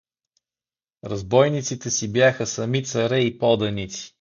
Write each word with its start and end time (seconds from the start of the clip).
Разбойниците 1.03 1.89
си 1.89 2.11
бяха 2.11 2.47
сами 2.47 2.83
царе 2.83 3.19
и 3.19 3.37
поданици. 3.37 4.09